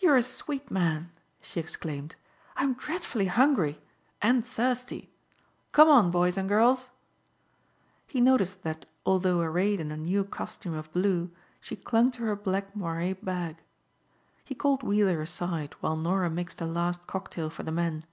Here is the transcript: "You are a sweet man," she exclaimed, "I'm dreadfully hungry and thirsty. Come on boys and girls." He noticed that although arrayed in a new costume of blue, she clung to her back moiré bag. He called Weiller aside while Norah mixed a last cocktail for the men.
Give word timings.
"You 0.00 0.10
are 0.10 0.16
a 0.16 0.22
sweet 0.22 0.70
man," 0.70 1.10
she 1.42 1.58
exclaimed, 1.58 2.14
"I'm 2.56 2.74
dreadfully 2.74 3.26
hungry 3.26 3.80
and 4.22 4.46
thirsty. 4.46 5.10
Come 5.72 5.88
on 5.88 6.12
boys 6.12 6.38
and 6.38 6.48
girls." 6.48 6.90
He 8.06 8.20
noticed 8.20 8.62
that 8.62 8.86
although 9.04 9.40
arrayed 9.40 9.80
in 9.80 9.90
a 9.90 9.96
new 9.96 10.22
costume 10.22 10.74
of 10.74 10.92
blue, 10.92 11.32
she 11.60 11.74
clung 11.74 12.12
to 12.12 12.22
her 12.22 12.36
back 12.36 12.74
moiré 12.74 13.16
bag. 13.24 13.56
He 14.44 14.54
called 14.54 14.84
Weiller 14.84 15.20
aside 15.20 15.74
while 15.80 15.96
Norah 15.96 16.30
mixed 16.30 16.60
a 16.60 16.64
last 16.66 17.08
cocktail 17.08 17.50
for 17.50 17.64
the 17.64 17.72
men. 17.72 18.04